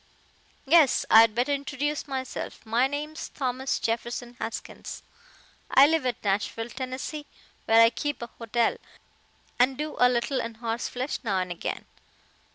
[0.67, 2.65] Guess I'd better introduce myself.
[2.65, 5.03] My name's Thomas Jefferson Haskins.
[5.69, 7.27] I live at Nashville, Tennessee,
[7.65, 8.77] where I keep a hotel
[9.59, 11.85] and do a little in horseflesh now an' agin.